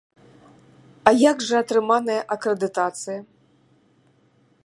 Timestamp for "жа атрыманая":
1.49-2.17